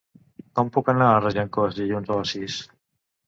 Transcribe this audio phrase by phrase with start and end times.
[0.59, 2.57] Com puc anar a Regencós dilluns a les sis?